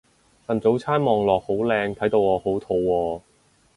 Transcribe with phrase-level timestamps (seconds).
[0.47, 3.21] 份早餐望落好靚睇到我好肚餓